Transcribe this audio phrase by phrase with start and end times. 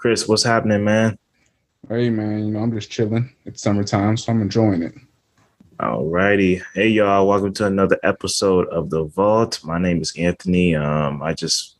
[0.00, 1.18] Chris, what's happening, man?
[1.86, 3.30] Hey, man, you know, I'm just chilling.
[3.44, 4.94] It's summertime, so I'm enjoying it.
[5.78, 6.62] All righty.
[6.72, 7.28] Hey, y'all.
[7.28, 9.62] Welcome to another episode of The Vault.
[9.62, 10.74] My name is Anthony.
[10.74, 11.76] Um, I just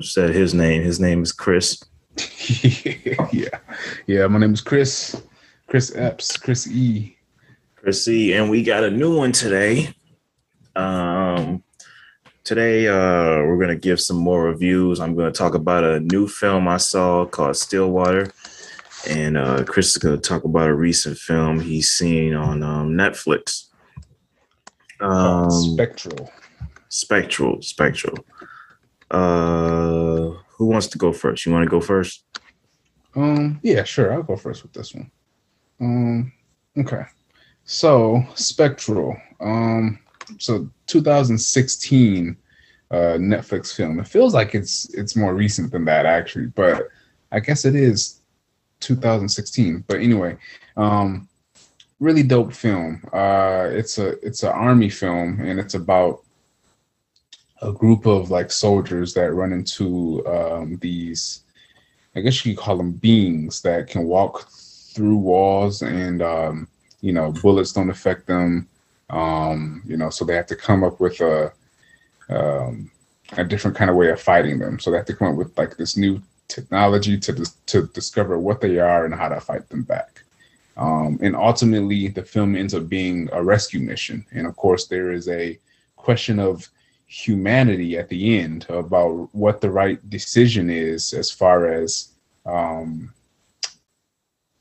[0.00, 0.82] said his name.
[0.82, 1.84] His name is Chris.
[2.62, 3.58] yeah.
[4.06, 5.20] Yeah, my name is Chris.
[5.66, 7.18] Chris Epps, Chris E.
[7.76, 8.32] Chris E.
[8.32, 9.94] And we got a new one today.
[10.74, 11.62] Um,
[12.48, 15.00] today uh, we're going to give some more reviews.
[15.00, 18.32] I'm going to talk about a new film I saw called Stillwater.
[19.06, 22.92] And uh, Chris is going to talk about a recent film he's seen on um,
[22.94, 23.66] Netflix.
[24.98, 26.32] Um, Spectral.
[26.88, 27.60] Spectral.
[27.60, 28.16] Spectral.
[29.10, 31.44] Uh, who wants to go first?
[31.44, 32.24] You want to go first?
[33.14, 34.10] Um, yeah, sure.
[34.10, 35.10] I'll go first with this one.
[35.82, 36.32] Um,
[36.78, 37.02] okay.
[37.66, 39.18] So Spectral.
[39.38, 39.98] Um,
[40.38, 42.36] so 2016
[42.90, 44.00] uh, Netflix film.
[44.00, 46.88] It feels like it's it's more recent than that actually, but
[47.30, 48.20] I guess it is
[48.80, 49.84] 2016.
[49.86, 50.36] But anyway,
[50.76, 51.28] um,
[52.00, 53.02] really dope film.
[53.12, 56.22] Uh, it's a it's an army film, and it's about
[57.60, 61.42] a group of like soldiers that run into um, these.
[62.16, 66.68] I guess you could call them beings that can walk through walls, and um,
[67.02, 68.66] you know bullets don't affect them
[69.10, 71.52] um, you know, so they have to come up with a
[72.28, 72.90] um,
[73.36, 74.78] a different kind of way of fighting them.
[74.78, 78.60] So they have to come up with like this new technology to to discover what
[78.60, 80.22] they are and how to fight them back.
[80.76, 84.24] Um, and ultimately, the film ends up being a rescue mission.
[84.32, 85.58] And of course, there is a
[85.96, 86.68] question of
[87.06, 92.10] humanity at the end about what the right decision is as far as
[92.46, 93.12] um,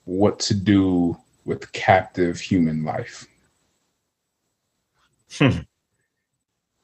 [0.06, 3.28] what to do with captive human life.
[5.31, 5.59] Hmm.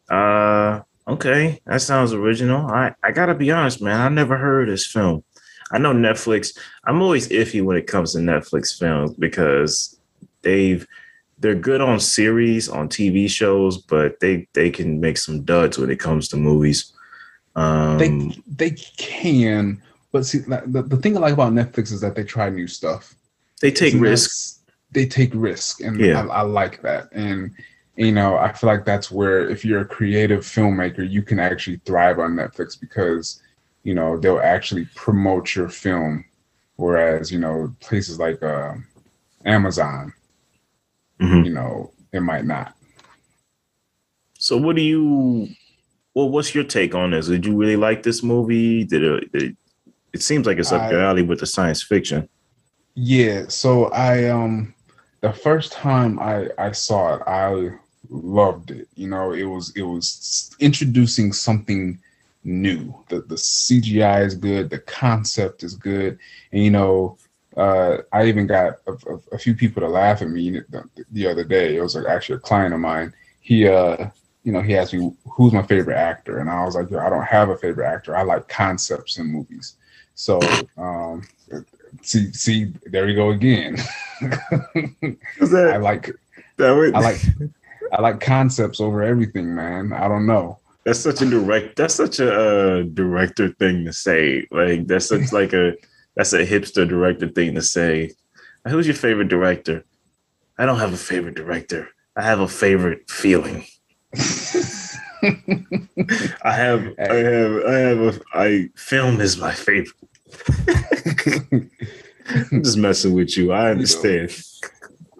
[0.10, 2.68] Uh, okay, that sounds original.
[2.68, 4.00] I I gotta be honest, man.
[4.00, 5.24] I never heard of this film.
[5.72, 6.58] I know Netflix.
[6.86, 10.00] I'm always iffy when it comes to Netflix films because
[10.42, 10.86] they've
[11.40, 15.90] they're good on series on TV shows, but they they can make some duds when
[15.90, 16.94] it comes to movies.
[17.56, 22.16] Um, they they can, but see the, the thing I like about Netflix is that
[22.16, 23.16] they try new stuff.
[23.62, 24.60] They take risks.
[24.92, 26.22] They take risk, and yeah.
[26.22, 27.12] I, I like that.
[27.14, 27.52] And
[27.96, 31.78] you know, I feel like that's where if you're a creative filmmaker, you can actually
[31.86, 33.42] thrive on Netflix because,
[33.84, 36.26] you know, they'll actually promote your film.
[36.76, 38.74] Whereas, you know, places like uh,
[39.46, 40.14] Amazon,
[41.22, 41.44] mm-hmm.
[41.44, 42.76] you know, it might not.
[44.40, 45.50] So what do you
[46.16, 47.28] well, what's your take on this?
[47.28, 48.84] Did you really like this movie?
[48.84, 49.56] Did it it,
[50.14, 52.28] it seems like it's up I, your alley with the science fiction.
[52.96, 54.74] Yeah, so I um
[55.22, 57.78] the first time I I saw it, I
[58.10, 58.88] loved it.
[58.96, 62.00] You know, it was it was introducing something
[62.44, 62.94] new.
[63.10, 66.20] The the CGI is good, the concept is good,
[66.52, 67.18] and you know,
[67.58, 71.28] uh, I even got a, a, a, few people to laugh at me the, the,
[71.28, 71.78] other day.
[71.78, 73.14] It was like actually a client of mine.
[73.42, 74.10] He uh,
[74.44, 77.24] you know, he asked me who's my favorite actor, and I was like, I don't
[77.24, 78.16] have a favorite actor.
[78.16, 79.76] I like concepts in movies.
[80.16, 80.40] So,
[80.78, 81.24] um,
[82.02, 83.78] see, see, there we go again.
[84.22, 86.12] I like,
[86.58, 86.94] that would...
[86.94, 87.22] I like,
[87.94, 89.94] I like concepts over everything, man.
[89.94, 90.58] I don't know.
[90.84, 91.76] That's such a direct.
[91.76, 94.48] That's such a uh, director thing to say.
[94.50, 95.76] Like that's such like a
[96.16, 98.12] that's a hipster director thing to say.
[98.68, 99.86] Who's your favorite director?
[100.58, 101.90] I don't have a favorite director.
[102.16, 103.66] I have a favorite feeling.
[106.44, 108.22] I have, I have, I have a.
[108.34, 109.94] I film is my favorite.
[112.52, 113.52] I'm just messing with you.
[113.52, 114.36] I understand.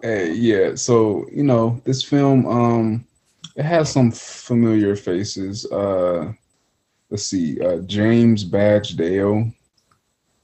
[0.04, 0.74] Hey, yeah.
[0.74, 3.06] So you know, this film, um,
[3.56, 5.64] it has some familiar faces.
[5.72, 6.30] Uh,
[7.08, 9.50] let's see, uh, James Badge Dale.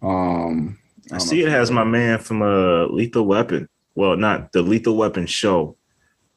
[0.00, 0.78] Um,
[1.12, 3.68] I, I see it has my man from uh Lethal Weapon.
[3.94, 5.76] Well, not the Lethal Weapon show.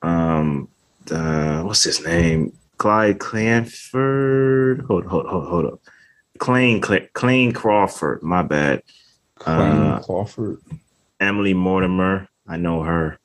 [0.01, 0.67] Um,
[1.05, 2.51] the, what's his name?
[2.77, 4.81] Clyde Clanford.
[4.81, 5.79] Hold, hold, hold, hold up.
[6.39, 8.21] Clayne, Clayne Crawford.
[8.21, 8.83] My bad.
[9.39, 10.59] Clayne uh, Crawford.
[11.21, 12.27] Emily Mortimer.
[12.45, 13.17] I know her.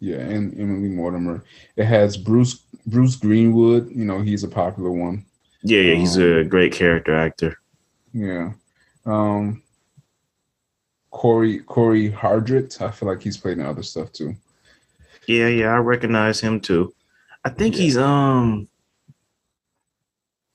[0.00, 1.44] Yeah, and Emily Mortimer.
[1.76, 3.90] It has Bruce Bruce Greenwood.
[3.94, 5.26] You know, he's a popular one.
[5.62, 7.58] Yeah, yeah, he's um, a great character actor.
[8.12, 8.52] Yeah.
[9.04, 9.62] Um
[11.10, 12.80] Corey Corey Hardrict.
[12.80, 14.34] I feel like he's played in other stuff too.
[15.26, 16.94] Yeah, yeah, I recognize him too.
[17.44, 17.82] I think yeah.
[17.82, 18.68] he's um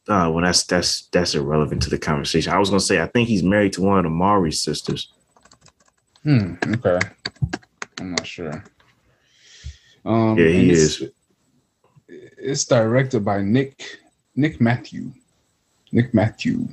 [0.07, 2.51] uh well that's that's that's irrelevant to the conversation.
[2.51, 5.13] I was gonna say I think he's married to one of the Mowry sisters.
[6.23, 6.99] Hmm, okay.
[7.99, 8.63] I'm not sure.
[10.05, 11.11] Um, yeah, he it's, is.
[12.07, 13.99] It's directed by Nick
[14.35, 15.11] Nick Mathieu.
[15.91, 16.67] Nick Mathieu.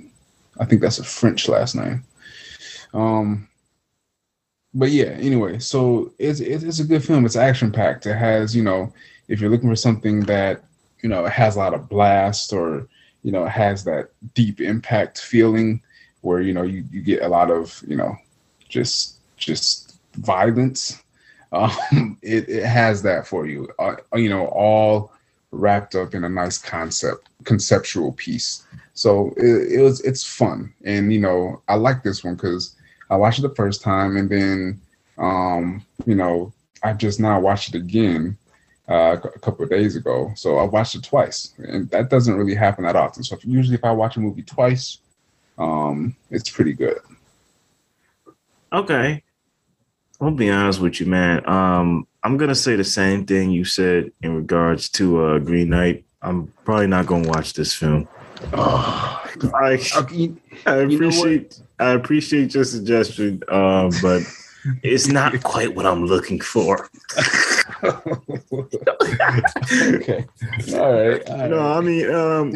[0.59, 2.05] I think that's a French last name.
[2.93, 3.49] Um,
[4.75, 7.25] but yeah, anyway, so it's it's a good film.
[7.25, 8.07] It's action packed.
[8.07, 8.93] It has you know,
[9.29, 10.65] if you're looking for something that
[11.03, 12.89] you know has a lot of blast or
[13.23, 15.83] you know has that deep impact feeling
[16.23, 18.17] where you know you, you get a lot of you know
[18.69, 21.02] just just violence.
[21.53, 23.69] Um, it it has that for you.
[23.79, 25.13] Uh, you know, all
[25.51, 28.65] wrapped up in a nice concept conceptual piece.
[28.95, 32.77] So it, it was it's fun, and you know I like this one because
[33.11, 34.81] I watched it the first time, and then
[35.19, 36.53] um, you know
[36.83, 38.37] I just now watched it again
[38.89, 40.33] uh, a couple of days ago.
[40.35, 43.23] So I watched it twice, and that doesn't really happen that often.
[43.23, 44.99] So if, usually, if I watch a movie twice,
[45.59, 46.99] um, it's pretty good.
[48.73, 49.23] Okay,
[50.23, 51.45] I'll be honest with you, man.
[51.49, 56.05] Um, I'm gonna say the same thing you said in regards to uh, Green Knight.
[56.23, 58.07] I'm probably not gonna watch this film.
[58.53, 59.21] Oh,
[59.53, 59.81] I,
[60.67, 64.23] I appreciate I appreciate your suggestion, uh, but
[64.85, 66.89] it's not quite what I'm looking for.
[67.83, 67.85] okay,
[70.73, 72.55] all right, all No, I mean, um,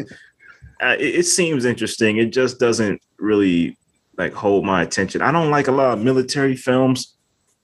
[0.79, 2.15] it, it seems interesting.
[2.15, 3.77] It just doesn't really
[4.17, 5.21] like hold my attention.
[5.21, 7.16] I don't like a lot of military films.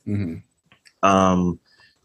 [0.08, 1.08] Mm-hmm.
[1.08, 1.60] Um,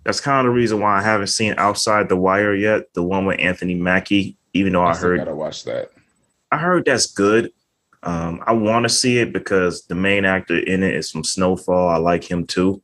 [0.05, 3.27] that's kind of the reason why I haven't seen Outside the Wire yet, the one
[3.27, 4.37] with Anthony Mackie.
[4.55, 5.93] Even though I, I heard, gotta watch that.
[6.51, 7.53] I heard that's good.
[8.03, 11.89] Um, I want to see it because the main actor in it is from Snowfall.
[11.89, 12.83] I like him too.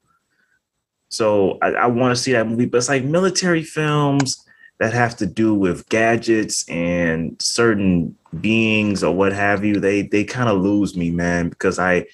[1.09, 2.67] So I, I want to see that movie.
[2.67, 4.45] But it's like military films
[4.81, 9.79] that have to do with gadgets and certain beings or what have you.
[9.81, 12.07] They they kind of lose me, man, because I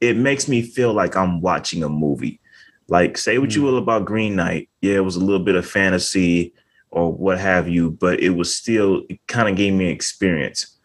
[0.00, 2.40] it makes me feel like I'm watching a movie.
[2.88, 3.56] Like, say what mm.
[3.56, 4.68] you will about Green Knight.
[4.80, 6.54] Yeah, it was a little bit of fantasy
[6.90, 10.78] or what have you, but it was still kind of gave me experience.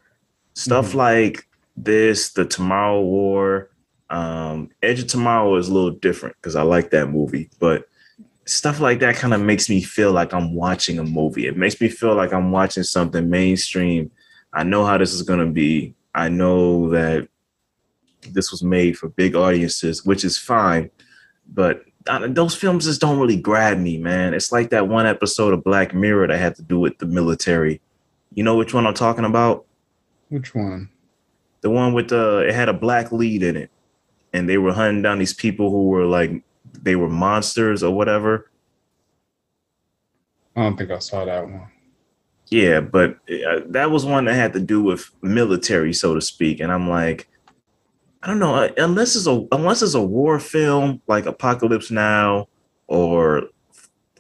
[0.54, 0.96] Stuff mm.
[0.96, 3.70] like this, the Tomorrow War,
[4.10, 7.86] um, Edge of Tomorrow is a little different because I like that movie, but
[8.46, 11.48] stuff like that kind of makes me feel like I'm watching a movie.
[11.48, 14.12] It makes me feel like I'm watching something mainstream.
[14.54, 15.96] I know how this is going to be.
[16.14, 17.28] I know that
[18.30, 20.92] this was made for big audiences, which is fine,
[21.48, 24.34] but those films just don't really grab me, man.
[24.34, 27.82] It's like that one episode of Black Mirror that had to do with the military.
[28.34, 29.66] You know which one I'm talking about?
[30.30, 30.90] Which one?
[31.62, 33.72] The one with the it had a black lead in it,
[34.34, 36.44] and they were hunting down these people who were like
[36.82, 38.50] they were monsters or whatever.
[40.56, 41.70] I don't think I saw that one.
[42.48, 46.60] Yeah, but uh, that was one that had to do with military, so to speak,
[46.60, 47.28] and I'm like
[48.24, 52.48] I don't know, uh, unless it's a unless it's a war film like Apocalypse Now
[52.88, 53.50] or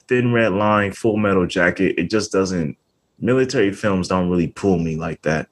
[0.09, 2.77] Thin Red Line, Full Metal Jacket, it just doesn't.
[3.19, 5.47] Military films don't really pull me like that.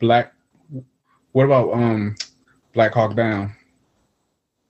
[0.00, 0.32] Black.
[1.30, 2.16] What about um,
[2.74, 3.54] Black Hawk Down?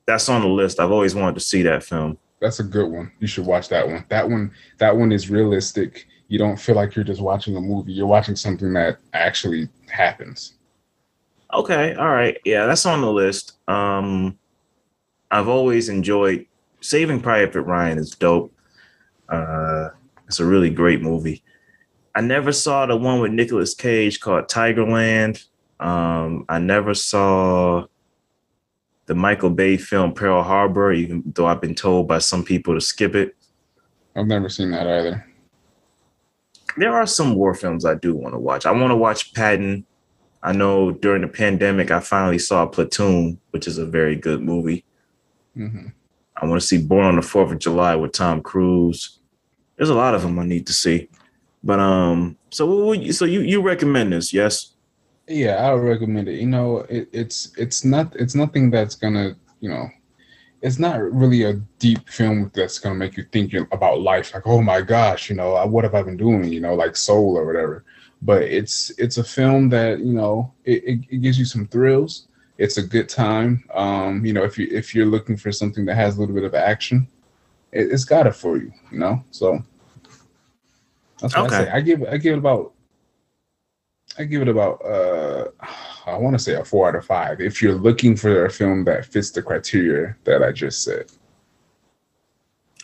[0.07, 0.81] That's on the list.
[0.81, 2.19] I've always wanted to see that film.
[2.43, 3.11] That's a good one.
[3.21, 4.05] You should watch that one.
[4.11, 4.53] That one.
[4.77, 6.07] That one is realistic.
[6.29, 7.93] You don't feel like you're just watching a movie.
[7.93, 10.58] You're watching something that actually happens.
[11.53, 12.37] Okay, all right.
[12.45, 13.59] Yeah, that's on the list.
[13.69, 14.39] Um
[15.31, 16.47] I've always enjoyed
[16.81, 18.53] Saving Private Ryan is dope.
[19.29, 19.91] Uh
[20.27, 21.43] it's a really great movie.
[22.15, 25.45] I never saw the one with Nicolas Cage called Tigerland.
[25.81, 27.87] Um I never saw
[29.07, 32.81] the Michael Bay film Pearl Harbor, even though I've been told by some people to
[32.81, 33.35] skip it.
[34.15, 35.25] I've never seen that either.
[36.77, 38.67] There are some war films I do want to watch.
[38.67, 39.87] I want to watch Patton.
[40.43, 44.85] I know during the pandemic, I finally saw Platoon, which is a very good movie.
[45.57, 45.89] Mm-hmm.
[46.37, 49.19] I want to see Born on the Fourth of July with Tom Cruise.
[49.77, 51.09] There's a lot of them I need to see.
[51.65, 54.33] But um, so you, so you you recommend this?
[54.33, 54.75] Yes.
[55.27, 56.41] Yeah, I would recommend it.
[56.41, 59.89] You know, it, it's it's not it's nothing that's gonna you know,
[60.61, 64.35] it's not really a deep film that's gonna make you think about life.
[64.35, 66.53] Like, oh my gosh, you know, what have I been doing?
[66.53, 67.85] You know, like Soul or whatever
[68.23, 72.29] but it's it's a film that you know it, it, it, gives you some thrills
[72.57, 75.95] it's a good time um you know if you if you're looking for something that
[75.95, 77.07] has a little bit of action
[77.73, 79.63] it, has got it for you you know so
[81.21, 81.57] that's what okay.
[81.57, 82.73] i say i give i give it about
[84.19, 85.47] i give it about uh
[86.09, 88.85] i want to say a four out of five if you're looking for a film
[88.85, 91.07] that fits the criteria that i just said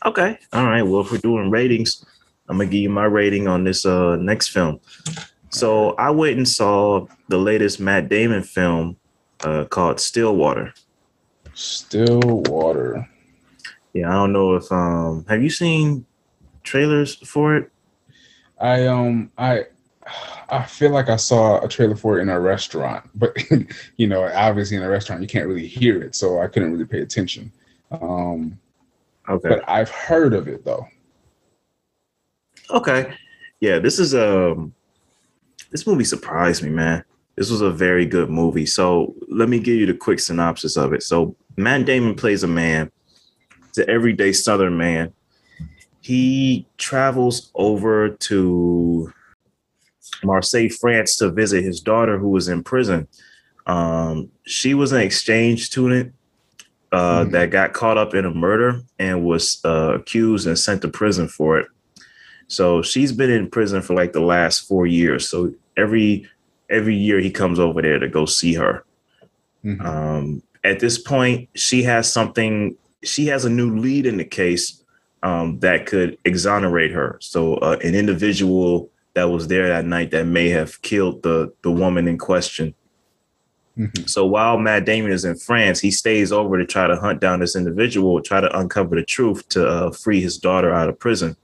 [0.04, 2.04] okay all right well if we're doing ratings
[2.48, 4.80] I'm gonna give you my rating on this uh next film.
[5.50, 8.96] So I went and saw the latest Matt Damon film
[9.44, 10.74] uh, called Stillwater.
[11.54, 13.08] Stillwater.
[13.92, 16.04] Yeah, I don't know if um have you seen
[16.62, 17.70] trailers for it?
[18.60, 19.66] I um I
[20.48, 23.36] I feel like I saw a trailer for it in a restaurant, but
[23.96, 26.84] you know, obviously in a restaurant you can't really hear it, so I couldn't really
[26.86, 27.52] pay attention.
[27.90, 28.58] Um,
[29.28, 29.48] Okay.
[29.48, 30.86] but I've heard of it though.
[32.70, 33.14] Okay.
[33.60, 34.74] Yeah, this is um
[35.70, 37.04] this movie surprised me, man.
[37.36, 38.66] This was a very good movie.
[38.66, 41.02] So let me give you the quick synopsis of it.
[41.02, 42.92] So Matt Damon plays a man,
[43.68, 45.12] it's an everyday southern man.
[46.00, 49.12] He travels over to
[50.22, 53.08] Marseille, France to visit his daughter who was in prison.
[53.66, 56.12] Um, she was an exchange student
[56.92, 57.32] uh, Mhm.
[57.32, 61.26] that got caught up in a murder and was uh, accused and sent to prison
[61.26, 61.66] for it.
[62.46, 65.26] So she's been in prison for like the last four years.
[65.28, 66.28] So every
[66.70, 68.84] every year he comes over there to go see her.
[69.64, 69.84] Mhm.
[69.84, 72.76] Um, at this point, she has something.
[73.02, 74.80] She has a new lead in the case
[75.22, 77.16] um, that could exonerate her.
[77.20, 81.70] So uh, an individual that was there that night that may have killed the the
[81.70, 82.74] woman in question.
[83.78, 84.08] Mhm.
[84.08, 87.40] So while Matt Damon is in France, he stays over to try to hunt down
[87.40, 91.36] this individual, try to uncover the truth to uh, free his daughter out of prison.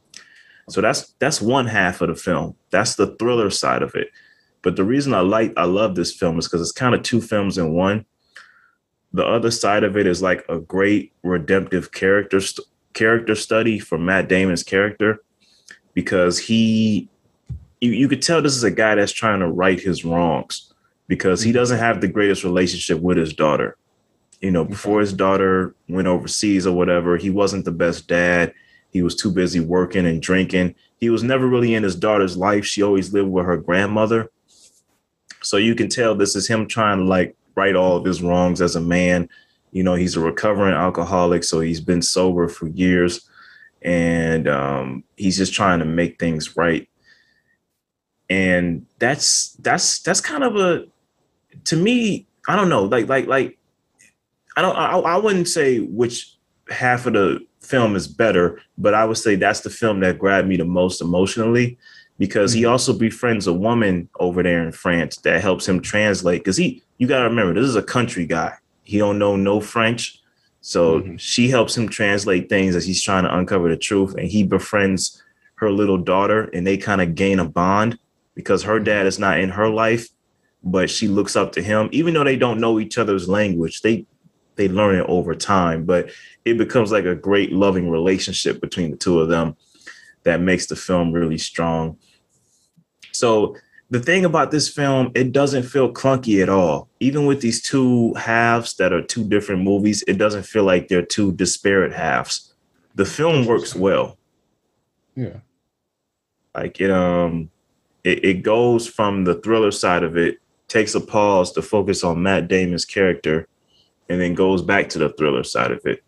[0.68, 2.54] So that's that's one half of the film.
[2.70, 4.10] That's the thriller side of it.
[4.62, 7.20] But the reason I like I love this film is because it's kind of two
[7.20, 8.04] films in one.
[9.12, 13.98] The other side of it is like a great redemptive character st- character study for
[13.98, 15.18] Matt Damon's character
[15.94, 17.08] because he
[17.80, 20.72] you, you could tell this is a guy that's trying to right his wrongs
[21.08, 23.76] because he doesn't have the greatest relationship with his daughter.
[24.40, 28.54] You know, before his daughter went overseas or whatever, he wasn't the best dad.
[28.92, 30.74] He was too busy working and drinking.
[30.98, 32.64] He was never really in his daughter's life.
[32.64, 34.30] She always lived with her grandmother.
[35.42, 38.60] So you can tell this is him trying to like right all of his wrongs
[38.60, 39.28] as a man.
[39.72, 43.28] You know, he's a recovering alcoholic, so he's been sober for years
[43.82, 46.88] and um, he's just trying to make things right.
[48.30, 50.84] And that's that's that's kind of a
[51.64, 53.58] to me, I don't know, like like like
[54.56, 56.36] I don't I, I wouldn't say which
[56.70, 60.48] half of the film is better, but I would say that's the film that grabbed
[60.48, 61.76] me the most emotionally
[62.18, 66.42] because he also befriends a woman over there in France that helps him translate.
[66.42, 68.54] Because he, you got to remember, this is a country guy.
[68.84, 70.20] He don't know no French,
[70.60, 71.18] so Mhm.
[71.18, 74.14] she helps him translate things as he's trying to uncover the truth.
[74.16, 75.22] And he befriends
[75.56, 77.98] her little daughter, and they kind of gain a bond
[78.40, 80.08] because her dad is not in her life,
[80.62, 83.82] but she looks up to him, even though they don't know each other's language.
[83.82, 84.06] They
[84.56, 86.10] they learn it over time, but
[86.44, 89.56] it becomes like a great loving relationship between the two of them
[90.24, 91.96] that makes the film really strong.
[93.12, 93.56] So
[93.90, 96.88] the thing about this film, it doesn't feel clunky at all.
[97.00, 101.02] Even with these two halves that are two different movies, it doesn't feel like they're
[101.02, 102.52] two disparate halves.
[102.94, 104.18] The film works well.
[105.16, 105.38] Yeah.
[106.54, 107.50] Like it um
[108.04, 110.38] it, it goes from the thriller side of it,
[110.68, 113.46] takes a pause to focus on Matt Damon's character,
[114.08, 116.02] and then goes back to the thriller side of it.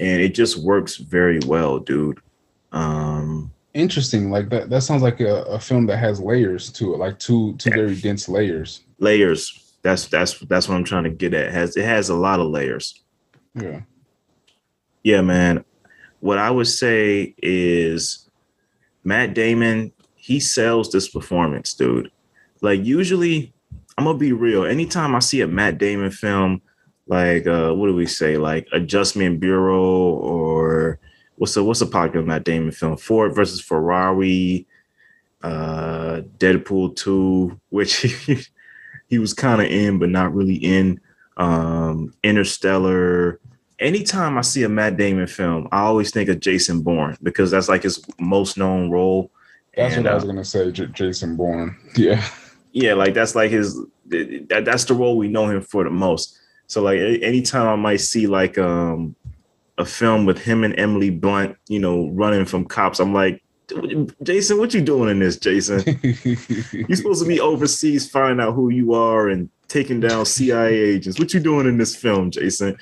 [0.00, 2.20] And it just works very well, dude.
[2.72, 4.30] Um Interesting.
[4.30, 4.70] Like that.
[4.70, 7.96] That sounds like a, a film that has layers to it, like two two very
[7.96, 8.84] dense layers.
[9.00, 9.76] layers.
[9.82, 11.46] That's that's that's what I'm trying to get at.
[11.46, 13.02] It has it has a lot of layers.
[13.54, 13.80] Yeah.
[15.02, 15.64] Yeah, man.
[16.20, 18.30] What I would say is
[19.02, 19.92] Matt Damon,
[20.24, 22.10] he sells this performance, dude.
[22.62, 23.52] Like usually,
[23.98, 24.64] I'm gonna be real.
[24.64, 26.62] Anytime I see a Matt Damon film,
[27.06, 30.98] like uh what do we say, like Adjustment Bureau or
[31.36, 32.96] what's a what's a popular Matt Damon film?
[32.96, 34.66] Ford versus Ferrari,
[35.42, 38.38] uh Deadpool 2, which he,
[39.08, 41.02] he was kind of in, but not really in.
[41.36, 43.40] Um, Interstellar,
[43.78, 47.68] anytime I see a Matt Damon film, I always think of Jason Bourne because that's
[47.68, 49.30] like his most known role.
[49.76, 50.70] That's And, what I uh, was gonna say.
[50.72, 51.76] J- Jason Bourne.
[51.96, 52.24] Yeah.
[52.72, 56.38] yeah, like that's like his that, that's the role we know him for the most.
[56.66, 59.14] So like anytime I might see like um
[59.78, 63.42] a film with him and Emily Blunt, you know, running from cops, I'm like,
[64.22, 65.82] Jason, what you doing in this, Jason?
[66.22, 71.18] You're supposed to be overseas finding out who you are and taking down CIA agents.
[71.18, 72.76] What you doing in this film, Jason?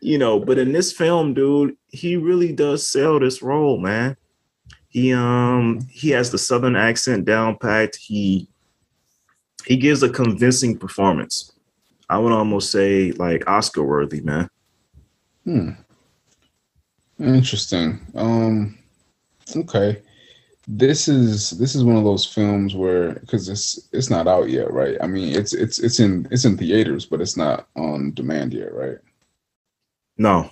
[0.00, 4.16] You know, but in this film, dude, he really does sell this role, man.
[4.88, 7.96] He um he has the southern accent down packed.
[7.96, 8.48] He
[9.66, 11.52] he gives a convincing performance.
[12.08, 14.48] I would almost say like Oscar worthy, man.
[15.44, 15.70] Hmm.
[17.18, 18.00] Interesting.
[18.14, 18.78] Um
[19.54, 20.02] okay.
[20.66, 24.72] This is this is one of those films where because it's it's not out yet,
[24.72, 24.96] right?
[25.02, 28.72] I mean it's it's it's in it's in theaters, but it's not on demand yet,
[28.72, 28.98] right?
[30.16, 30.50] No,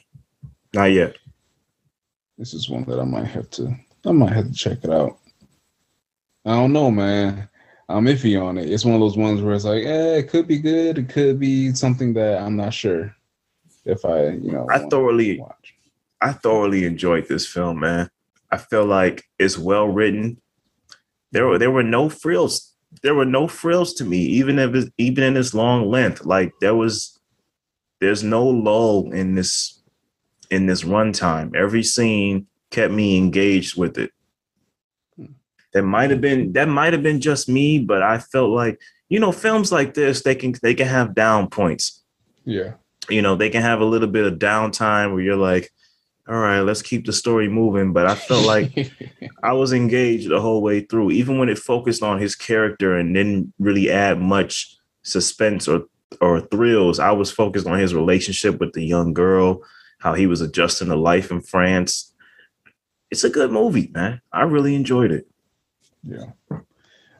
[0.74, 1.16] not yet.
[2.36, 3.74] This is one that I might have to
[4.06, 5.18] I might have to check it out.
[6.44, 7.48] I don't know, man.
[7.88, 8.70] I'm iffy on it.
[8.70, 10.98] It's one of those ones where it's like, eh, it could be good.
[10.98, 13.14] It could be something that I'm not sure
[13.84, 15.74] if I, you know, I thoroughly watch.
[16.20, 18.10] I thoroughly enjoyed this film, man.
[18.50, 20.40] I feel like it's well written.
[21.32, 22.74] There were there were no frills.
[23.02, 26.24] There were no frills to me, even if it, even in this long length.
[26.24, 27.18] Like there was,
[28.00, 29.82] there's no lull in this
[30.50, 31.54] in this runtime.
[31.54, 34.12] Every scene kept me engaged with it.
[35.16, 35.32] Hmm.
[35.72, 39.20] That might have been that might have been just me, but I felt like you
[39.20, 42.02] know films like this they can they can have down points.
[42.44, 42.74] Yeah,
[43.08, 45.72] you know they can have a little bit of downtime where you're like,
[46.28, 47.92] all right, let's keep the story moving.
[47.92, 48.92] But I felt like
[49.42, 53.14] I was engaged the whole way through, even when it focused on his character and
[53.14, 55.84] didn't really add much suspense or
[56.20, 56.98] or thrills.
[56.98, 59.62] I was focused on his relationship with the young girl,
[59.98, 62.12] how he was adjusting to life in France.
[63.10, 64.20] It's a good movie, man.
[64.32, 65.26] I really enjoyed it.
[66.02, 66.26] Yeah.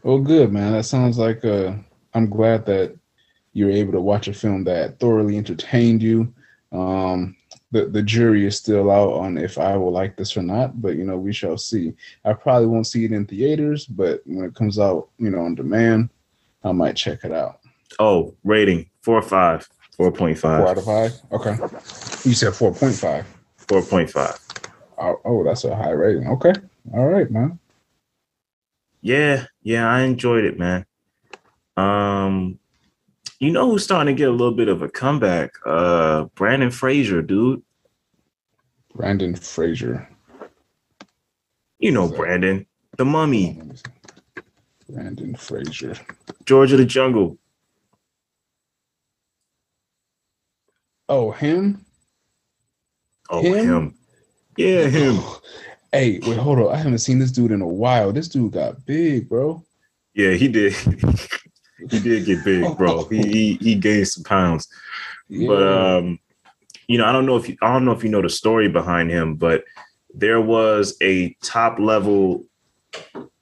[0.02, 0.72] Well, good, man.
[0.72, 1.74] That sounds like uh
[2.14, 2.96] I'm glad that
[3.52, 6.32] you're able to watch a film that thoroughly entertained you.
[6.72, 7.36] Um
[7.72, 10.96] the, the jury is still out on if I will like this or not, but
[10.96, 11.92] you know, we shall see.
[12.24, 15.56] I probably won't see it in theaters, but when it comes out, you know, on
[15.56, 16.10] demand,
[16.62, 17.60] I might check it out.
[17.98, 20.38] Oh, rating four or five, 4.5.
[20.38, 21.12] Four out of five?
[21.32, 21.56] Okay.
[22.28, 23.24] You said 4.5.
[23.66, 24.45] 4.5.
[24.98, 26.26] Oh, oh, that's a high rating.
[26.28, 26.52] Okay.
[26.94, 27.58] All right, man.
[29.02, 30.86] Yeah, yeah, I enjoyed it, man.
[31.76, 32.58] Um,
[33.38, 35.52] you know who's starting to get a little bit of a comeback?
[35.64, 37.62] Uh, Brendan Fraser, dude.
[38.94, 40.08] Brendan Fraser.
[41.78, 43.60] You know Brendan, the Mummy.
[44.88, 45.94] Brendan Fraser.
[46.46, 47.36] George of the Jungle.
[51.08, 51.84] Oh, him.
[53.28, 53.68] Oh, him.
[53.68, 53.95] him.
[54.56, 55.20] Yeah, him.
[55.92, 56.74] Hey, wait, hold on.
[56.74, 58.12] I haven't seen this dude in a while.
[58.12, 59.64] This dude got big, bro.
[60.14, 60.72] Yeah, he did.
[61.90, 63.04] he did get big, bro.
[63.04, 64.68] He he, he gained some pounds.
[65.28, 65.48] Yeah.
[65.48, 66.18] But um,
[66.88, 68.68] you know, I don't know if you I don't know if you know the story
[68.68, 69.64] behind him, but
[70.14, 72.44] there was a top level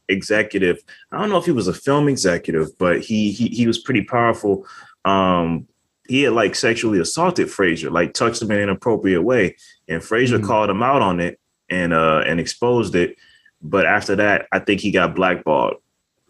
[0.08, 0.82] executive.
[1.12, 4.04] I don't know if he was a film executive, but he he he was pretty
[4.04, 4.66] powerful.
[5.04, 5.68] Um,
[6.06, 9.56] he had like sexually assaulted Fraser, like touched him in an inappropriate way,
[9.88, 10.46] and Fraser mm-hmm.
[10.46, 11.40] called him out on it
[11.70, 13.16] and uh and exposed it.
[13.62, 15.76] But after that, I think he got blackballed.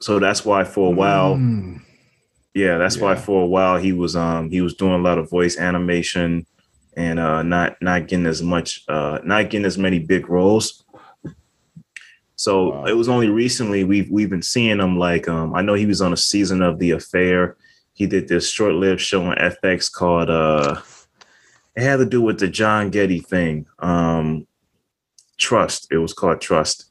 [0.00, 1.80] So that's why for a while, mm.
[2.54, 3.02] yeah, that's yeah.
[3.02, 6.46] why for a while he was um he was doing a lot of voice animation
[6.96, 10.84] and uh not not getting as much uh not getting as many big roles.
[12.37, 12.84] So wow.
[12.84, 16.00] it was only recently we've we've been seeing him like um I know he was
[16.00, 17.56] on a season of The Affair.
[17.94, 20.80] He did this short-lived show on FX called uh
[21.76, 23.66] it had to do with the John Getty thing.
[23.78, 24.46] Um
[25.38, 25.88] Trust.
[25.90, 26.90] It was called Trust.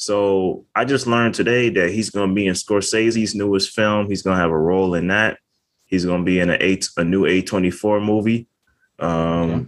[0.00, 4.08] So I just learned today that he's going to be in Scorsese's newest film.
[4.08, 5.38] He's going to have a role in that.
[5.84, 8.48] He's going to be in a eight a new A24 movie,
[8.98, 9.60] um, yeah.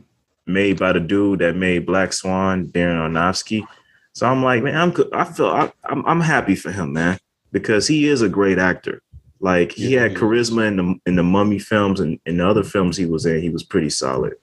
[0.47, 3.67] made by the dude that made Black Swan, Darren Aronofsky.
[4.15, 7.19] So I'm like, man, I'm I feel I, I'm I'm happy for him, man,
[7.51, 9.03] because he is a great actor.
[9.43, 12.63] Like he yeah, had charisma in the in the Mummy films and in the other
[12.63, 14.35] films he was in, he was pretty solid.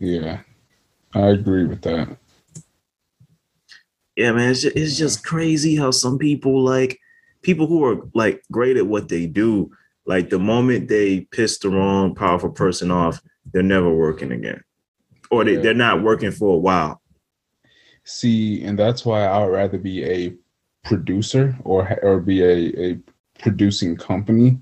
[0.00, 0.40] Yeah,
[1.14, 2.16] I agree with that
[4.16, 6.98] yeah, man, it's just, it's just crazy how some people like
[7.42, 9.70] people who are like great at what they do,
[10.06, 13.20] like the moment they piss the wrong powerful person off,
[13.52, 14.62] they're never working again,
[15.30, 15.60] or they, yeah.
[15.60, 17.00] they're not working for a while.
[18.04, 20.34] See, and that's why I would rather be a
[20.84, 22.98] producer or or be a, a
[23.42, 24.58] producing company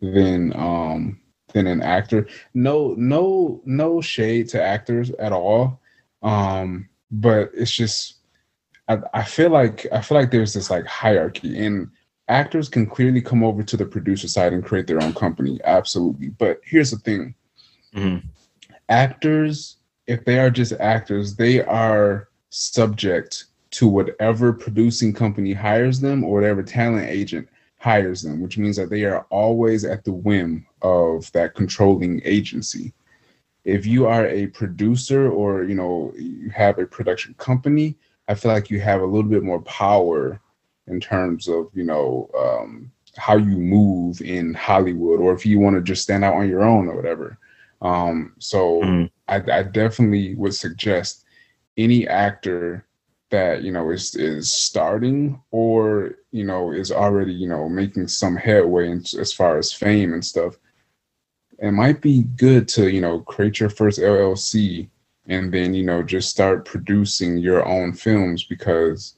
[0.00, 1.20] than um
[1.54, 2.26] than an actor.
[2.52, 5.80] No, no, no shade to actors at all.
[6.22, 8.16] Um, but it's just
[8.88, 11.88] I, I feel like I feel like there's this like hierarchy and
[12.28, 16.30] actors can clearly come over to the producer side and create their own company absolutely
[16.30, 17.34] but here's the thing
[17.94, 18.26] mm-hmm.
[18.88, 26.24] actors if they are just actors they are subject to whatever producing company hires them
[26.24, 27.46] or whatever talent agent
[27.84, 32.92] hires them which means that they are always at the whim of that controlling agency
[33.64, 37.96] if you are a producer or you know you have a production company
[38.28, 40.40] I feel like you have a little bit more power
[40.86, 45.76] in terms of you know um, how you move in Hollywood, or if you want
[45.76, 47.38] to just stand out on your own or whatever.
[47.82, 49.10] Um, so mm.
[49.28, 51.24] I, I, definitely would suggest
[51.76, 52.86] any actor
[53.34, 58.36] that you know is is starting or you know is already you know making some
[58.36, 60.54] headway in, as far as fame and stuff.
[61.58, 64.88] It might be good to you know create your first LLC
[65.26, 69.16] and then you know just start producing your own films because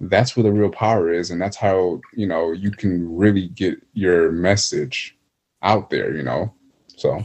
[0.00, 3.80] that's where the real power is, and that's how you know you can really get
[3.94, 5.16] your message
[5.62, 6.14] out there.
[6.14, 6.52] You know,
[6.94, 7.22] so.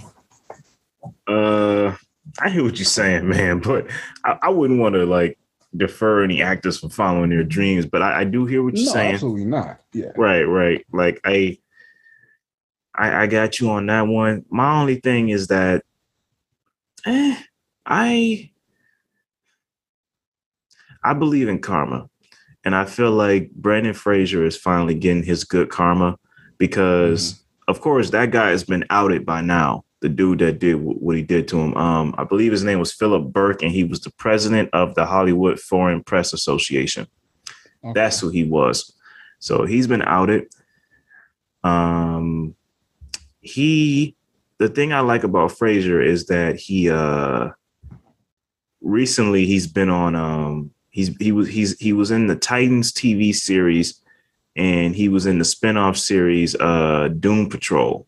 [1.28, 1.96] Uh,
[2.40, 3.88] I hear what you're saying, man, but
[4.24, 5.38] I, I wouldn't want to like
[5.78, 8.92] defer any actors from following their dreams, but I, I do hear what you're no,
[8.92, 9.14] saying.
[9.14, 9.82] Absolutely not.
[9.94, 10.12] Yeah.
[10.16, 10.86] Right, right.
[10.92, 11.58] Like I,
[12.96, 14.46] I, I got you on that one.
[14.50, 15.84] My only thing is that,
[17.06, 17.38] eh,
[17.86, 18.52] I,
[21.04, 22.10] I believe in karma,
[22.64, 26.18] and I feel like Brendan Fraser is finally getting his good karma
[26.58, 27.72] because, mm-hmm.
[27.72, 29.85] of course, that guy has been outed by now.
[30.02, 31.74] The dude that did what he did to him.
[31.76, 35.06] Um, I believe his name was Philip Berk, and he was the president of the
[35.06, 37.08] Hollywood Foreign Press Association.
[37.84, 37.94] Okay.
[37.94, 38.94] That's who he was.
[39.40, 40.48] So he's been outed.
[41.64, 42.56] Um,
[43.42, 44.16] he,
[44.58, 47.50] the thing I like about Fraser is that he, uh,
[48.82, 53.36] recently he's been on, um, he's he was he's he was in the Titans TV
[53.36, 54.02] series,
[54.56, 58.08] and he was in the spinoff series, uh, Doom Patrol.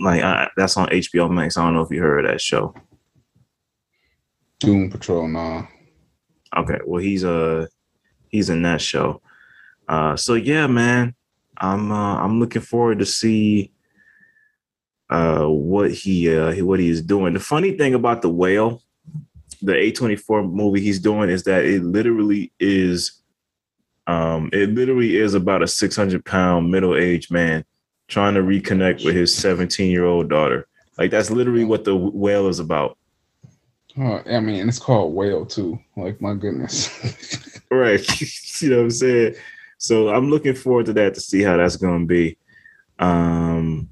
[0.00, 1.56] Like I, that's on HBO Max.
[1.56, 2.74] I don't know if you heard of that show.
[4.58, 5.66] Doom Patrol, nah.
[6.56, 7.66] Okay, well he's uh
[8.28, 9.20] he's in that show.
[9.88, 11.14] Uh, so yeah, man,
[11.56, 13.72] I'm uh, I'm looking forward to see
[15.10, 17.34] uh, what he uh, what he is doing.
[17.34, 18.82] The funny thing about the whale,
[19.60, 23.20] the A24 movie he's doing is that it literally is
[24.06, 27.64] um, it literally is about a 600 pound middle aged man
[28.10, 30.66] trying to reconnect with his 17 year old daughter.
[30.98, 32.98] Like that's literally what the whale is about.
[33.98, 35.78] Oh, I mean, it's called whale too.
[35.96, 36.90] Like my goodness.
[37.70, 38.00] right.
[38.60, 39.34] you know what I'm saying?
[39.78, 42.36] So I'm looking forward to that to see how that's going to be.
[42.98, 43.88] Um,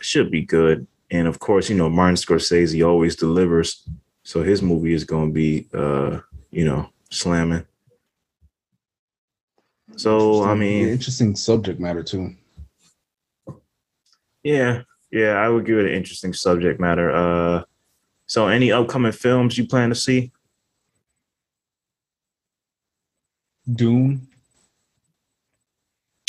[0.00, 0.86] should be good.
[1.10, 3.88] And of course, you know, Martin Scorsese always delivers.
[4.24, 7.66] So his movie is going to be, uh, you know, slamming.
[9.96, 12.34] So, I mean, interesting subject matter too.
[14.42, 14.82] Yeah.
[15.10, 15.32] Yeah.
[15.32, 17.10] I would give it an interesting subject matter.
[17.10, 17.64] Uh,
[18.26, 20.30] so any upcoming films you plan to see?
[23.74, 24.26] Dune.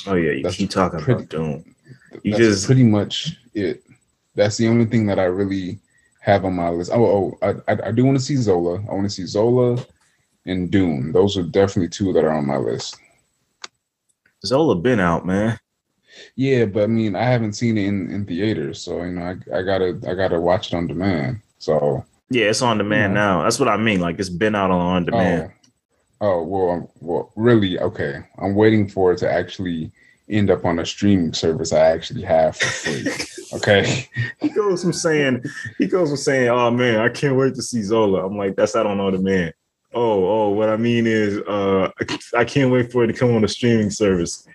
[0.07, 1.75] Oh yeah, you that's keep talking pretty, about Dune.
[2.23, 3.83] You just pretty much it.
[4.35, 5.79] That's the only thing that I really
[6.21, 6.91] have on my list.
[6.93, 8.79] Oh, oh I, I do want to see Zola.
[8.79, 9.83] I want to see Zola
[10.45, 11.11] and Dune.
[11.11, 12.97] Those are definitely two that are on my list.
[14.45, 15.59] Zola been out, man.
[16.35, 19.57] Yeah, but I mean, I haven't seen it in, in theaters, so you know, I,
[19.57, 21.41] I gotta I gotta watch it on demand.
[21.57, 23.43] So yeah, it's on demand now.
[23.43, 23.99] That's what I mean.
[23.99, 25.51] Like it's been out on on demand.
[25.51, 25.61] Oh,
[26.21, 27.79] Oh well, well, really?
[27.79, 29.91] Okay, I'm waiting for it to actually
[30.29, 33.07] end up on a streaming service I actually have for free.
[33.53, 34.07] okay.
[34.39, 35.43] he goes from saying,
[35.79, 38.75] he goes from saying, "Oh man, I can't wait to see Zola." I'm like, "That's
[38.75, 39.55] out on all demand."
[39.95, 41.89] Oh, oh, what I mean is, uh,
[42.37, 44.47] I can't wait for it to come on a streaming service.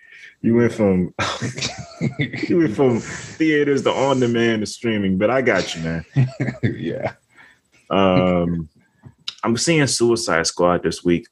[0.47, 1.13] You went from
[2.21, 6.05] you went from theaters to on demand to streaming, but I got you, man.
[6.63, 7.15] yeah.
[7.91, 8.69] Um,
[9.43, 11.27] I'm seeing Suicide Squad this week.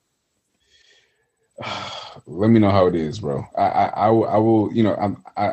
[2.26, 3.46] let me know how it is, bro.
[3.56, 5.52] I I, I, will, I will you know I'm, I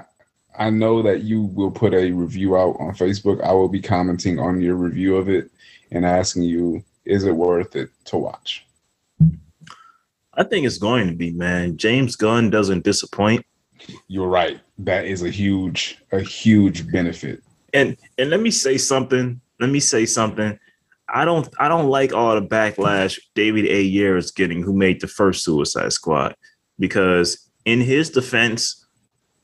[0.58, 3.44] I know that you will put a review out on Facebook.
[3.44, 5.52] I will be commenting on your review of it
[5.92, 8.66] and asking you, is it worth it to watch?
[10.34, 11.78] I think it's going to be, man.
[11.78, 13.46] James Gunn doesn't disappoint.
[14.08, 14.60] You're right.
[14.80, 17.44] That is a huge, a huge benefit.
[17.74, 19.40] And and let me say something.
[19.60, 20.60] Let me say something.
[21.14, 25.08] I don't I don't like all the backlash David Ayer is getting, who made the
[25.08, 26.36] first Suicide Squad,
[26.80, 28.86] because in his defense,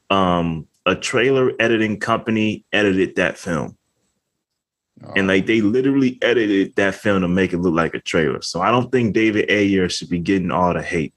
[0.09, 3.77] um, a trailer editing company edited that film.
[5.03, 5.13] Oh.
[5.15, 8.41] And like they literally edited that film to make it look like a trailer.
[8.41, 11.13] So I don't think David Ayer should be getting all the hate.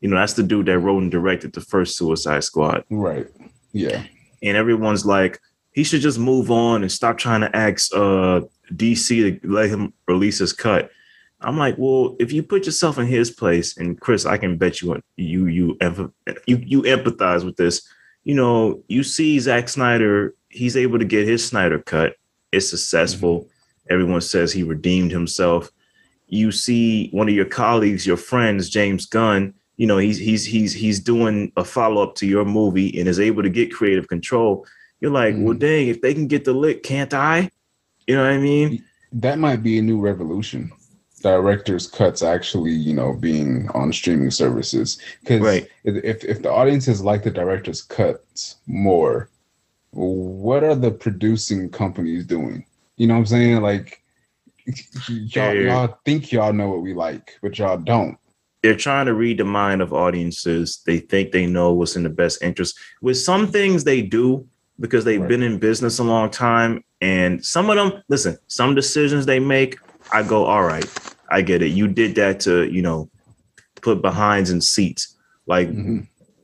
[0.00, 2.84] You know, that's the dude that wrote and directed the first Suicide Squad.
[2.90, 3.26] Right.
[3.72, 4.04] Yeah.
[4.42, 5.40] And everyone's like,
[5.72, 8.40] he should just move on and stop trying to ask uh,
[8.72, 10.90] DC to let him release his cut.
[11.40, 14.82] I'm like, well, if you put yourself in his place, and Chris, I can bet
[14.82, 15.78] you you you
[16.46, 17.88] you you empathize with this.
[18.24, 22.16] You know, you see Zack Snyder, he's able to get his Snyder cut.
[22.50, 23.40] It's successful.
[23.40, 23.92] Mm-hmm.
[23.92, 25.70] Everyone says he redeemed himself.
[26.26, 29.54] You see one of your colleagues, your friends, James Gunn.
[29.78, 33.20] You know, he's he's he's he's doing a follow up to your movie and is
[33.20, 34.66] able to get creative control.
[35.00, 35.44] You're like, mm-hmm.
[35.44, 37.48] well, dang, if they can get the lick, can't I?
[38.08, 38.84] You know what I mean?
[39.12, 40.72] That might be a new revolution.
[41.22, 44.98] Directors' cuts actually, you know, being on streaming services.
[45.20, 45.68] Because right.
[45.84, 49.30] if if the audiences like the director's cuts more,
[49.92, 52.66] what are the producing companies doing?
[52.96, 53.62] You know what I'm saying?
[53.62, 54.02] Like
[55.08, 58.18] y'all, y'all think y'all know what we like, but y'all don't.
[58.62, 60.82] They're trying to read the mind of audiences.
[60.84, 62.76] They think they know what's in the best interest.
[63.00, 64.46] With some things they do
[64.80, 65.28] because they've right.
[65.28, 66.84] been in business a long time.
[67.00, 69.78] And some of them, listen, some decisions they make,
[70.12, 70.86] I go, all right,
[71.30, 71.68] I get it.
[71.68, 73.10] You did that to, you know,
[73.82, 75.16] put behinds in seats.
[75.46, 76.00] Like mm-hmm.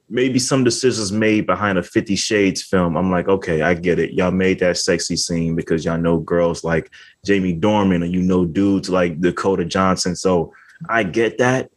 [0.08, 2.96] maybe some decisions made behind a 50 Shades film.
[2.96, 4.12] I'm like, okay, I get it.
[4.12, 6.90] Y'all made that sexy scene because y'all know girls like
[7.24, 10.16] Jamie Dornan and you know dudes like Dakota Johnson.
[10.16, 10.52] So
[10.88, 11.70] I get that.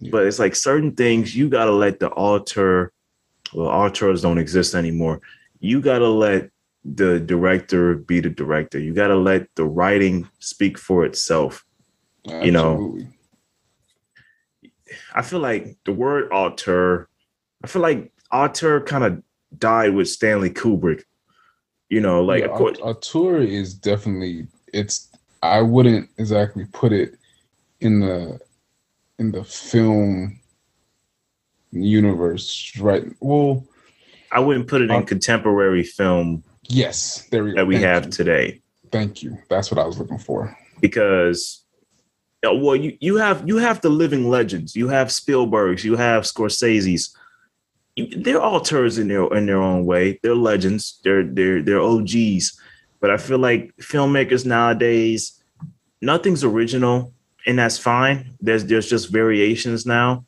[0.00, 0.10] Yeah.
[0.10, 2.92] But it's like certain things you gotta let the author,
[3.52, 5.20] well, auteurs don't exist anymore.
[5.60, 6.50] You gotta let
[6.84, 8.78] the director be the director.
[8.78, 11.64] You gotta let the writing speak for itself.
[12.24, 12.46] Absolutely.
[12.46, 12.98] You know,
[15.14, 17.08] I feel like the word auteur,
[17.62, 19.22] I feel like auteur kind of
[19.58, 21.02] died with Stanley Kubrick.
[21.88, 25.08] You know, like yeah, course, auteur is definitely it's.
[25.42, 27.16] I wouldn't exactly put it
[27.80, 28.38] in the
[29.20, 30.40] in the film
[31.70, 33.04] universe, right?
[33.20, 33.64] Well,
[34.32, 36.42] I wouldn't put it in uh, contemporary film.
[36.68, 37.52] Yes, there we.
[37.52, 38.10] That we Thank have you.
[38.10, 38.62] today.
[38.90, 39.38] Thank you.
[39.48, 40.56] That's what I was looking for.
[40.80, 41.62] Because
[42.42, 44.74] well, you, you have you have the living legends.
[44.74, 45.84] You have Spielbergs.
[45.84, 47.14] You have Scorsese's.
[47.96, 50.18] they're auteurs in their in their own way.
[50.22, 51.00] They're legends.
[51.04, 52.58] They're they're they're OGs.
[53.00, 55.42] But I feel like filmmakers nowadays,
[56.02, 57.14] nothing's original,
[57.46, 58.30] and that's fine.
[58.40, 60.24] There's there's just variations now.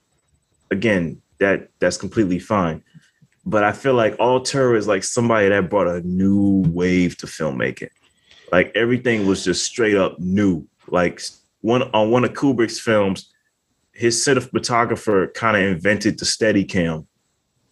[0.71, 2.83] Again, that that's completely fine.
[3.45, 7.91] But I feel like auteur is like somebody that brought a new wave to filmmaking.
[8.53, 10.67] Like everything was just straight up new.
[10.87, 11.21] Like
[11.61, 13.33] one on one of Kubrick's films,
[13.93, 17.07] his cinematographer kind of invented the steady cam.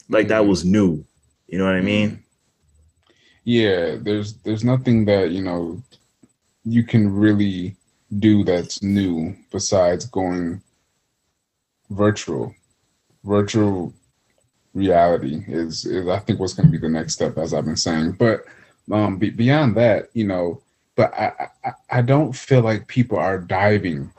[0.08, 0.30] Like mm-hmm.
[0.30, 1.04] that was new.
[1.46, 2.10] You know what I mean?
[2.10, 2.20] Mm-hmm.
[3.44, 5.82] Yeah, there's there's nothing that, you know,
[6.64, 7.76] you can really
[8.18, 10.60] do that's new besides going
[11.90, 12.54] virtual.
[13.24, 13.92] Virtual
[14.74, 17.76] reality is, is I think what's going to be the next step, as I've been
[17.76, 18.12] saying.
[18.12, 18.44] But
[18.90, 20.62] um, be, beyond that, you know,
[20.96, 24.10] but I, I, I don't feel like people are diving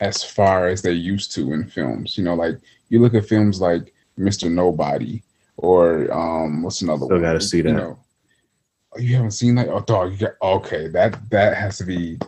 [0.00, 2.16] as far as they used to in films.
[2.18, 4.50] You know, like you look at films like Mr.
[4.50, 5.22] Nobody
[5.56, 7.22] or um what's another Still one?
[7.22, 7.68] gotta see that.
[7.68, 7.98] You, know,
[8.94, 9.68] oh, you haven't seen that?
[9.68, 10.88] Oh dog, you got okay.
[10.88, 12.18] That that has to be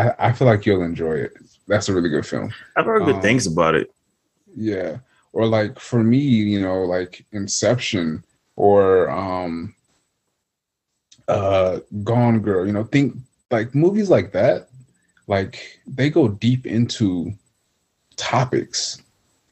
[0.00, 1.32] I, I feel like you'll enjoy it.
[1.68, 2.52] That's a really good film.
[2.76, 3.92] I've heard good um, things about it.
[4.56, 4.98] Yeah.
[5.32, 8.24] Or like for me, you know, like Inception
[8.56, 9.74] or um
[11.28, 13.16] uh Gone Girl, you know, think
[13.50, 14.68] like movies like that,
[15.26, 17.32] like they go deep into
[18.16, 19.02] topics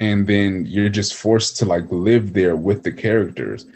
[0.00, 3.66] and then you're just forced to like live there with the characters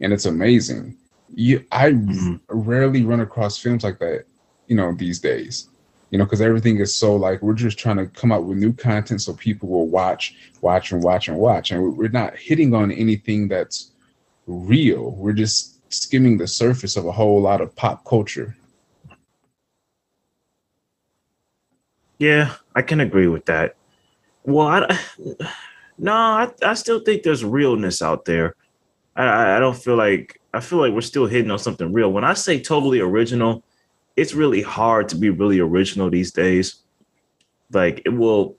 [0.00, 0.96] and it's amazing.
[1.34, 2.36] You I mm-hmm.
[2.48, 4.24] rarely run across films like that,
[4.66, 5.68] you know, these days.
[6.10, 8.72] You know, because everything is so like we're just trying to come up with new
[8.72, 11.72] content so people will watch, watch, and watch and watch.
[11.72, 13.90] And we're not hitting on anything that's
[14.46, 15.10] real.
[15.12, 18.56] We're just skimming the surface of a whole lot of pop culture
[22.18, 23.76] Yeah, I can agree with that.
[24.44, 24.98] Well, I,
[25.98, 28.54] no, I, I still think there's realness out there.
[29.14, 32.12] I, I don't feel like I feel like we're still hitting on something real.
[32.12, 33.62] When I say totally original,
[34.16, 36.76] it's really hard to be really original these days.
[37.72, 38.56] Like it will,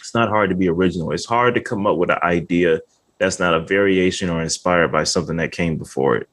[0.00, 1.12] it's not hard to be original.
[1.12, 2.80] It's hard to come up with an idea
[3.18, 6.28] that's not a variation or inspired by something that came before it.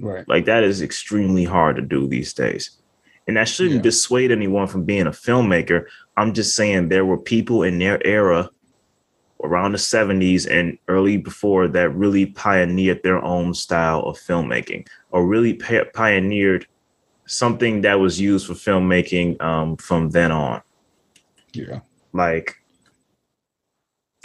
[0.00, 0.26] Right.
[0.28, 2.70] Like that is extremely hard to do these days.
[3.26, 3.82] And that shouldn't yeah.
[3.82, 5.86] dissuade anyone from being a filmmaker.
[6.16, 8.50] I'm just saying there were people in their era
[9.42, 15.26] around the 70s and early before that really pioneered their own style of filmmaking or
[15.26, 16.66] really pioneered
[17.26, 20.62] something that was used for filmmaking um, from then on.
[21.52, 21.80] Yeah.
[22.12, 22.56] Like,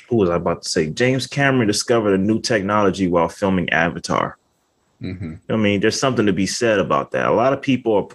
[0.08, 0.90] who was I about to say?
[0.90, 4.38] James Cameron discovered a new technology while filming Avatar.
[5.02, 5.36] Mm-hmm.
[5.50, 7.28] I mean, there's something to be said about that.
[7.28, 8.08] A lot of people are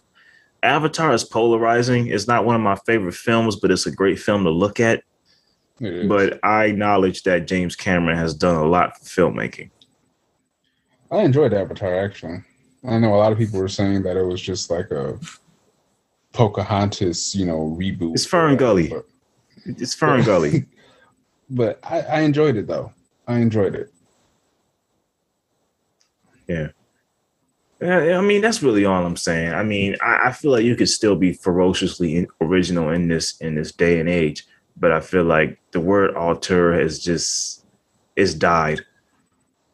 [0.64, 2.06] Avatar is polarizing.
[2.08, 5.04] It's not one of my favorite films, but it's a great film to look at.
[6.08, 9.70] But I acknowledge that James Cameron has done a lot for filmmaking.
[11.10, 12.42] I enjoyed Avatar actually.
[12.86, 15.18] I know a lot of people were saying that it was just like a
[16.32, 18.14] Pocahontas, you know, reboot.
[18.14, 18.88] It's Fern Gully.
[18.88, 19.06] But,
[19.64, 20.66] it's Fern Gully.
[21.50, 22.90] But I, I enjoyed it though.
[23.28, 23.92] I enjoyed it.
[26.48, 26.68] Yeah.
[27.82, 29.52] I mean, that's really all I'm saying.
[29.52, 33.54] I mean, I, I feel like you could still be ferociously original in this in
[33.56, 37.64] this day and age, but I feel like the word auteur has just
[38.16, 38.80] it's died,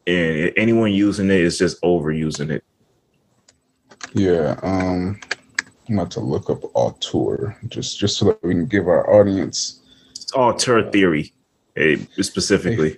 [0.05, 2.65] and anyone using it is just overusing it.
[4.13, 5.19] Yeah, um,
[5.87, 9.81] I'm about to look up auteur just just so that we can give our audience
[10.11, 11.33] it's auteur theory.
[11.77, 12.97] eh, specifically?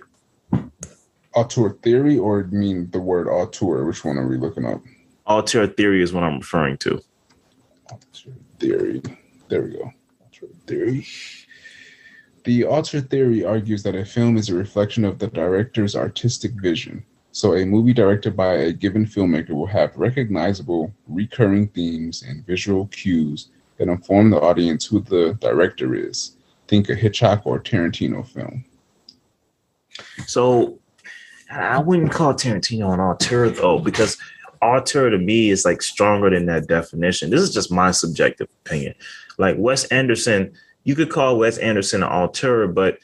[1.34, 3.84] Auteur theory, or mean the word auteur?
[3.84, 4.80] Which one are we looking up?
[5.26, 7.00] Auteur theory is what I'm referring to.
[7.90, 9.02] Auteur theory.
[9.48, 9.92] There we go.
[10.24, 11.06] Auteur theory.
[12.44, 17.04] The auteur theory argues that a film is a reflection of the director's artistic vision.
[17.34, 22.86] So, a movie directed by a given filmmaker will have recognizable, recurring themes and visual
[22.92, 26.36] cues that inform the audience who the director is.
[26.68, 28.64] Think a Hitchcock or Tarantino film.
[30.28, 30.78] So,
[31.50, 34.16] I wouldn't call Tarantino an auteur though, because
[34.62, 37.30] auteur to me is like stronger than that definition.
[37.30, 38.94] This is just my subjective opinion.
[39.38, 40.52] Like Wes Anderson,
[40.84, 43.00] you could call Wes Anderson an auteur, but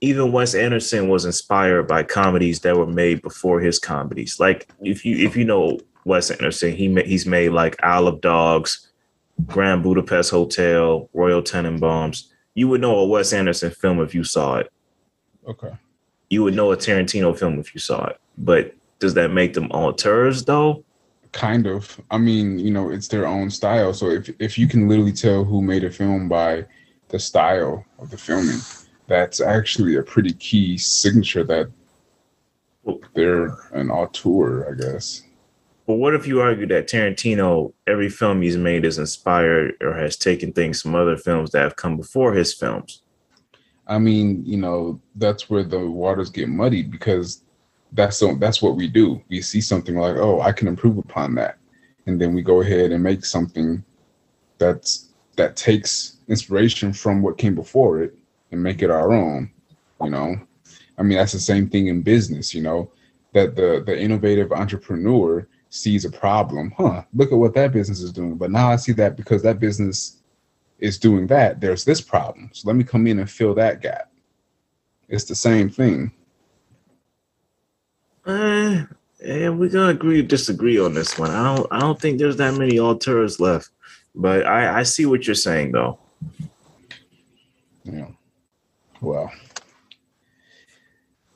[0.00, 4.40] even Wes Anderson was inspired by comedies that were made before his comedies.
[4.40, 8.88] Like if you if you know Wes Anderson, he he's made like Isle of Dogs,
[9.46, 12.28] Grand Budapest Hotel, Royal Tenenbaums.
[12.54, 14.72] You would know a Wes Anderson film if you saw it.
[15.46, 15.72] Okay.
[16.30, 18.18] You would know a Tarantino film if you saw it.
[18.38, 20.84] But does that make them auteurs though?
[21.32, 22.00] Kind of.
[22.10, 23.92] I mean, you know, it's their own style.
[23.92, 26.64] So if if you can literally tell who made a film by
[27.08, 28.60] the style of the filming,
[29.10, 31.68] that's actually a pretty key signature that
[33.12, 35.24] they're an auteur, I guess.
[35.84, 40.16] But what if you argue that Tarantino, every film he's made is inspired or has
[40.16, 43.02] taken things from other films that have come before his films?
[43.88, 47.42] I mean, you know, that's where the waters get muddied because
[47.90, 49.20] that's so that's what we do.
[49.28, 51.58] We see something like, oh, I can improve upon that,
[52.06, 53.82] and then we go ahead and make something
[54.58, 58.14] that's that takes inspiration from what came before it
[58.52, 59.50] and make it our own.
[60.02, 60.36] You know,
[60.98, 62.54] I mean, that's the same thing in business.
[62.54, 62.90] You know,
[63.32, 66.72] that the the innovative entrepreneur sees a problem.
[66.76, 67.02] Huh?
[67.14, 68.36] Look at what that business is doing.
[68.36, 70.18] But now I see that because that business
[70.78, 72.50] is doing that, there's this problem.
[72.52, 74.10] So let me come in and fill that gap.
[75.08, 76.12] It's the same thing.
[78.24, 78.84] Uh,
[79.22, 81.30] yeah, we're gonna agree or disagree on this one.
[81.30, 83.70] I don't I don't think there's that many auteurs left.
[84.14, 85.98] But I, I see what you're saying though.
[87.84, 88.08] Yeah.
[89.00, 89.32] Well.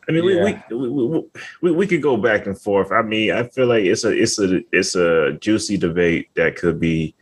[0.07, 0.61] I mean, yeah.
[0.70, 1.24] we, we, we,
[1.62, 2.92] we, we could go back and forth.
[2.92, 6.79] I mean, I feel like it's a it's a it's a juicy debate that could
[6.79, 7.14] be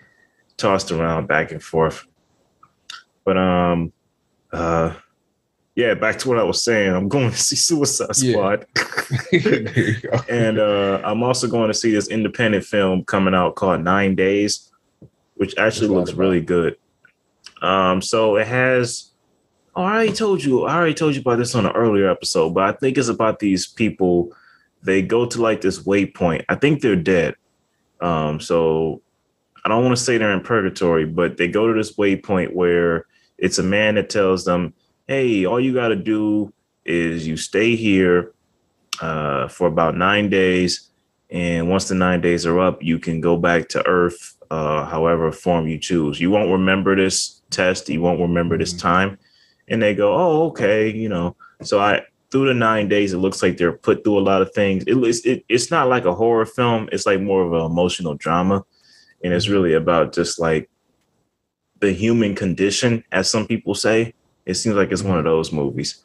[0.56, 2.04] tossed around back and forth.
[3.24, 3.92] But um,
[4.52, 4.94] uh,
[5.76, 6.92] yeah, back to what I was saying.
[6.92, 8.66] I'm going to see Suicide Squad,
[9.32, 10.22] yeah.
[10.28, 14.72] and uh, I'm also going to see this independent film coming out called Nine Days,
[15.34, 16.76] which actually looks really good.
[17.60, 19.11] Um, so it has.
[19.74, 20.64] Oh, I already told you.
[20.64, 23.38] I already told you about this on an earlier episode, but I think it's about
[23.38, 24.32] these people.
[24.82, 26.44] They go to like this waypoint.
[26.48, 27.36] I think they're dead.
[28.00, 29.00] Um, so
[29.64, 33.06] I don't want to say they're in purgatory, but they go to this waypoint where
[33.38, 34.74] it's a man that tells them,
[35.08, 36.52] "Hey, all you got to do
[36.84, 38.32] is you stay here
[39.00, 40.90] uh, for about nine days,
[41.30, 45.32] and once the nine days are up, you can go back to Earth, uh, however
[45.32, 46.20] form you choose.
[46.20, 48.88] You won't remember this test, you won't remember this mm-hmm.
[48.88, 49.18] time."
[49.68, 51.36] And they go, "Oh, okay," you know.
[51.62, 54.52] So I through the nine days, it looks like they're put through a lot of
[54.54, 54.84] things.
[54.86, 54.96] It,
[55.26, 58.64] it, it's not like a horror film; it's like more of an emotional drama
[59.22, 60.68] and it's really about just like
[61.80, 64.14] the human condition, as some people say.
[64.44, 66.04] It seems like it's one of those movies.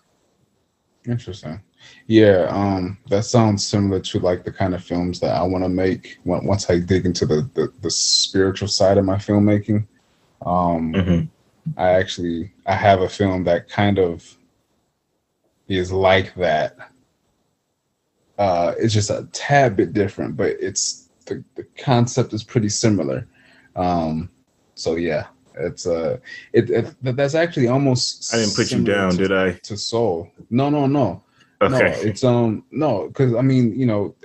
[1.06, 1.62] Interesting.
[2.08, 5.70] Yeah, um, that sounds similar to like the kind of films that I want to
[5.70, 9.88] make once I dig into the, the, the spiritual side of my filmmaking.
[10.46, 11.26] Um, mm-hmm.
[11.76, 14.38] I actually I have a film that kind of
[15.68, 16.78] is like that.
[18.38, 23.28] Uh, it's just a tad bit different, but it's the, the concept is pretty similar.
[23.76, 24.30] Um,
[24.76, 26.18] so yeah, it's uh,
[26.54, 28.34] it, it that's actually almost.
[28.34, 29.54] I didn't put you down, to, did I?
[29.54, 30.32] To Soul?
[30.50, 31.24] No, no, no.
[31.62, 31.72] Okay.
[31.72, 34.16] No, it's um no, because I mean, you know,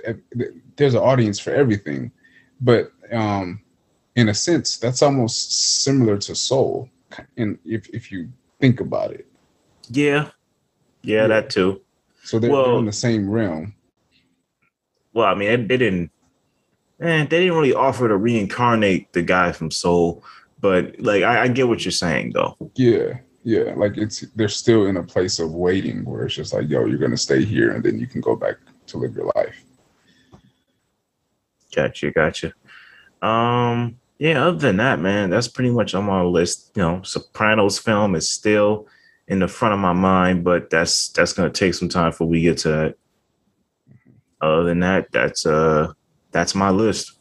[0.75, 2.11] there's an audience for everything,
[2.61, 3.61] but um,
[4.15, 6.89] in a sense, that's almost similar to Soul,
[7.37, 9.27] and if if you think about it.
[9.89, 10.29] Yeah,
[11.01, 11.27] yeah, yeah.
[11.27, 11.81] that too.
[12.23, 13.75] So they're, well, they're in the same realm.
[15.13, 16.11] Well, I mean, they didn't
[17.01, 20.23] eh, they didn't really offer to reincarnate the guy from Soul,
[20.59, 22.57] but like I, I get what you're saying though.
[22.75, 26.69] Yeah, yeah, like it's they're still in a place of waiting where it's just like,
[26.69, 28.55] yo, you're gonna stay here and then you can go back
[28.87, 29.63] to live your life.
[31.75, 32.53] Gotcha, gotcha.
[33.21, 36.71] Um, yeah, other than that, man, that's pretty much on my list.
[36.75, 38.87] You know, Sopranos film is still
[39.27, 42.41] in the front of my mind, but that's that's gonna take some time for we
[42.41, 42.95] get to that.
[44.41, 45.93] Other than that, that's uh
[46.31, 47.13] that's my list.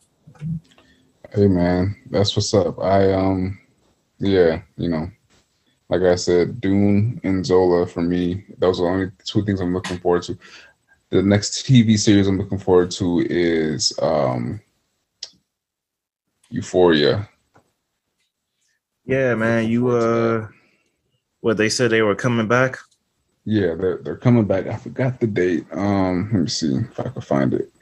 [1.32, 2.78] Hey man, that's what's up.
[2.80, 3.58] I um
[4.18, 5.10] yeah, you know,
[5.88, 8.44] like I said, Dune and Zola for me.
[8.58, 10.38] Those are the only two things I'm looking forward to.
[11.10, 14.60] The next TV series I'm looking forward to is um,
[16.52, 17.28] Euphoria.
[19.06, 19.68] Yeah, man.
[19.68, 20.48] You uh,
[21.40, 22.78] what they said they were coming back.
[23.44, 24.66] Yeah, they're they're coming back.
[24.66, 25.66] I forgot the date.
[25.72, 27.72] Um, let me see if I can find it.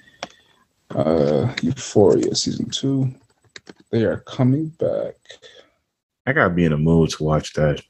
[0.90, 3.12] Uh, Euphoria season two.
[3.90, 5.16] They are coming back.
[6.26, 7.82] I gotta be in the mood to watch that.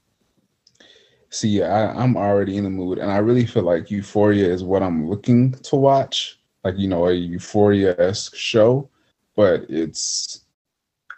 [1.29, 4.83] See, I, I'm already in the mood, and I really feel like Euphoria is what
[4.83, 6.39] I'm looking to watch.
[6.63, 8.89] Like you know, a Euphoria esque show,
[9.35, 10.40] but it's.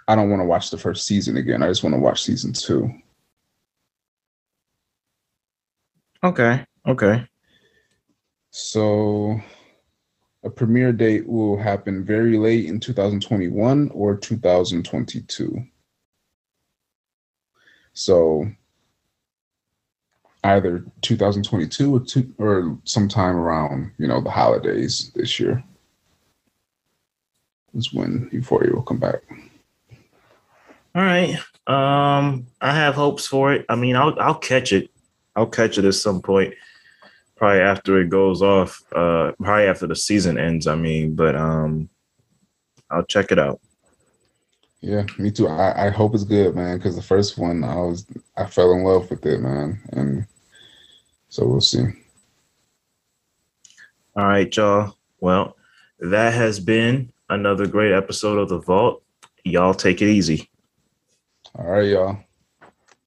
[0.08, 1.64] I don't want to watch the first season again.
[1.64, 2.90] I just want to watch season two.
[6.24, 6.66] Okay.
[6.88, 7.26] Okay.
[8.52, 9.40] So
[10.44, 15.66] a premiere date will happen very late in 2021 or 2022.
[17.94, 18.46] So
[20.44, 25.64] either 2022 or, two, or sometime around, you know, the holidays this year
[27.74, 29.22] is when Euphoria will come back.
[30.96, 31.38] All right.
[31.66, 33.66] Um, I have hopes for it.
[33.70, 34.92] I mean, I'll I'll catch it.
[35.36, 36.54] I'll catch it at some point.
[37.36, 38.82] Probably after it goes off.
[38.96, 40.68] Uh, probably after the season ends.
[40.68, 41.90] I mean, but um,
[42.92, 43.60] I'll check it out.
[44.82, 45.48] Yeah, me too.
[45.48, 46.78] I, I hope it's good, man.
[46.78, 48.06] Because the first one, I was
[48.38, 50.28] I fell in love with it, man, and
[51.30, 51.86] so we'll see.
[54.16, 54.96] All right, y'all.
[55.22, 55.56] Well,
[56.00, 59.02] that has been another great episode of the Vault.
[59.44, 60.50] Y'all take it easy.
[61.58, 62.24] All right, y'all.